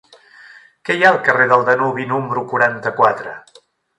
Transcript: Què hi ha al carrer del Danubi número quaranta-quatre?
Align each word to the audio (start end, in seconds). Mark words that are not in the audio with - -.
Què 0.87 0.95
hi 0.99 1.05
ha 1.05 1.09
al 1.15 1.19
carrer 1.27 1.45
del 1.51 1.67
Danubi 1.69 2.07
número 2.13 2.45
quaranta-quatre? 2.53 3.37